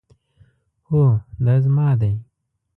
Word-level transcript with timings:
هو، 0.87 1.03
دا 1.45 1.55
زما 1.63 1.87
دی 1.99 2.13